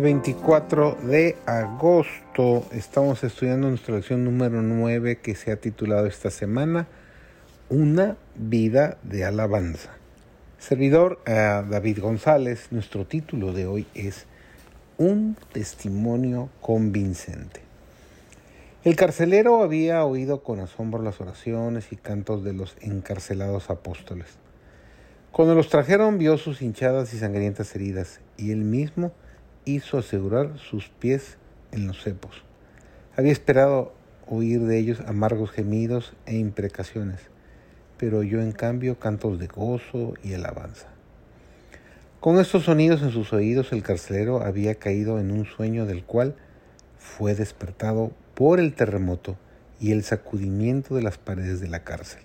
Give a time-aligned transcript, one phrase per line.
[0.00, 6.86] 24 de agosto estamos estudiando nuestra lección número 9 que se ha titulado esta semana
[7.68, 9.99] Una vida de alabanza.
[10.60, 14.26] Servidor eh, David González, nuestro título de hoy es
[14.98, 17.62] Un testimonio convincente.
[18.84, 24.26] El carcelero había oído con asombro las oraciones y cantos de los encarcelados apóstoles.
[25.32, 29.12] Cuando los trajeron vio sus hinchadas y sangrientas heridas y él mismo
[29.64, 31.38] hizo asegurar sus pies
[31.72, 32.44] en los cepos.
[33.16, 33.94] Había esperado
[34.26, 37.20] oír de ellos amargos gemidos e imprecaciones,
[38.00, 40.88] pero oyó en cambio cantos de gozo y alabanza.
[42.18, 46.34] Con estos sonidos en sus oídos el carcelero había caído en un sueño del cual
[46.98, 49.36] fue despertado por el terremoto
[49.78, 52.22] y el sacudimiento de las paredes de la cárcel.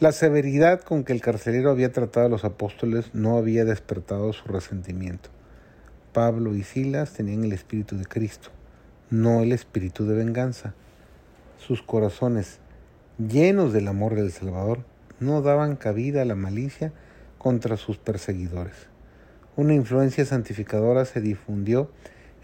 [0.00, 4.48] La severidad con que el carcelero había tratado a los apóstoles no había despertado su
[4.48, 5.30] resentimiento.
[6.12, 8.48] Pablo y Silas tenían el espíritu de Cristo,
[9.08, 10.74] no el espíritu de venganza.
[11.58, 12.58] Sus corazones,
[13.28, 14.80] llenos del amor del Salvador,
[15.20, 16.92] no daban cabida a la malicia
[17.38, 18.74] contra sus perseguidores.
[19.56, 21.90] Una influencia santificadora se difundió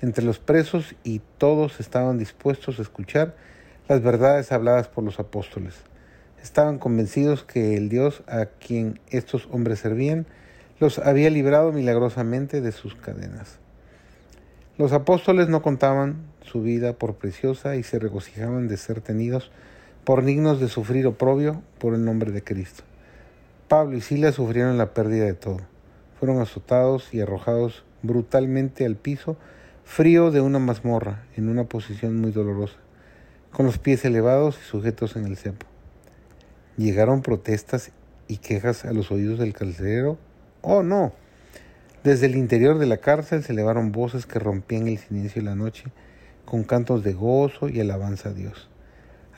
[0.00, 3.34] entre los presos y todos estaban dispuestos a escuchar
[3.88, 5.74] las verdades habladas por los apóstoles.
[6.42, 10.26] Estaban convencidos que el Dios a quien estos hombres servían
[10.78, 13.58] los había librado milagrosamente de sus cadenas.
[14.76, 19.50] Los apóstoles no contaban su vida por preciosa y se regocijaban de ser tenidos
[20.08, 22.82] por dignos de sufrir oprobio por el nombre de Cristo.
[23.68, 25.60] Pablo y Silas sufrieron la pérdida de todo.
[26.18, 29.36] Fueron azotados y arrojados brutalmente al piso
[29.84, 32.78] frío de una mazmorra, en una posición muy dolorosa,
[33.52, 35.66] con los pies elevados y sujetos en el cepo.
[36.78, 37.90] Llegaron protestas
[38.28, 40.16] y quejas a los oídos del carcelero
[40.62, 41.12] Oh, no.
[42.02, 45.54] Desde el interior de la cárcel se elevaron voces que rompían el silencio de la
[45.54, 45.84] noche
[46.46, 48.70] con cantos de gozo y alabanza a Dios.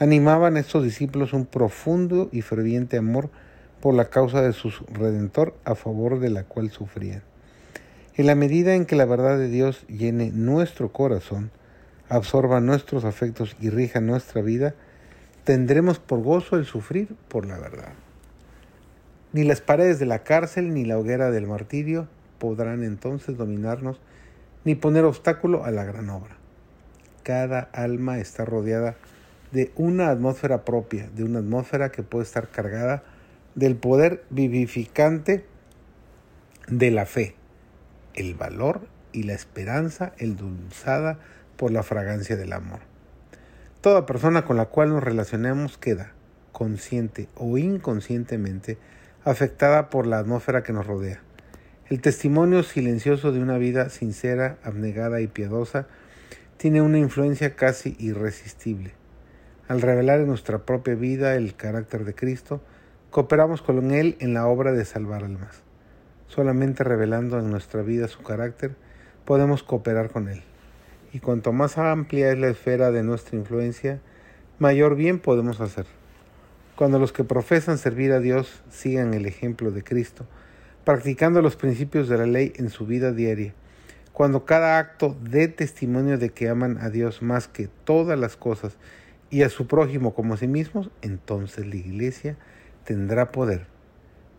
[0.00, 3.28] Animaban a estos discípulos un profundo y ferviente amor
[3.82, 7.22] por la causa de su Redentor a favor de la cual sufrían.
[8.14, 11.50] En la medida en que la verdad de Dios llene nuestro corazón,
[12.08, 14.74] absorba nuestros afectos y rija nuestra vida,
[15.44, 17.92] tendremos por gozo el sufrir por la verdad.
[19.34, 24.00] Ni las paredes de la cárcel ni la hoguera del martirio podrán entonces dominarnos
[24.64, 26.38] ni poner obstáculo a la gran obra.
[27.22, 28.96] Cada alma está rodeada
[29.52, 33.02] de una atmósfera propia, de una atmósfera que puede estar cargada
[33.54, 35.44] del poder vivificante
[36.68, 37.34] de la fe,
[38.14, 41.18] el valor y la esperanza endulzada
[41.56, 42.80] por la fragancia del amor.
[43.80, 46.12] Toda persona con la cual nos relacionemos queda,
[46.52, 48.78] consciente o inconscientemente,
[49.24, 51.20] afectada por la atmósfera que nos rodea.
[51.88, 55.88] El testimonio silencioso de una vida sincera, abnegada y piadosa
[56.56, 58.99] tiene una influencia casi irresistible.
[59.70, 62.60] Al revelar en nuestra propia vida el carácter de Cristo,
[63.10, 65.62] cooperamos con Él en la obra de salvar almas.
[66.26, 68.74] Solamente revelando en nuestra vida su carácter,
[69.24, 70.42] podemos cooperar con Él.
[71.12, 74.00] Y cuanto más amplia es la esfera de nuestra influencia,
[74.58, 75.86] mayor bien podemos hacer.
[76.74, 80.26] Cuando los que profesan servir a Dios sigan el ejemplo de Cristo,
[80.82, 83.54] practicando los principios de la ley en su vida diaria,
[84.12, 88.76] cuando cada acto dé testimonio de que aman a Dios más que todas las cosas
[89.30, 92.36] y a su prójimo como a sí mismos, entonces la iglesia
[92.84, 93.66] tendrá poder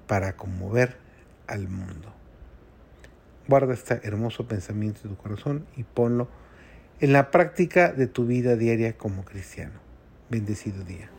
[0.07, 0.97] para conmover
[1.47, 2.13] al mundo.
[3.47, 6.27] Guarda este hermoso pensamiento en tu corazón y ponlo
[6.99, 9.79] en la práctica de tu vida diaria como cristiano.
[10.29, 11.09] Bendecido día.